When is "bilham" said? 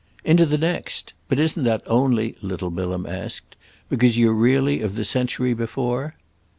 2.71-3.05